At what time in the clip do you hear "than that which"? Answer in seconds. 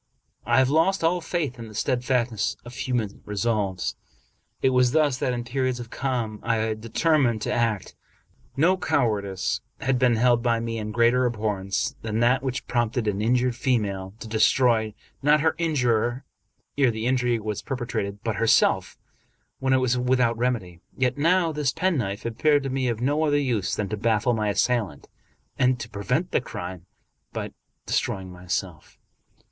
12.01-12.65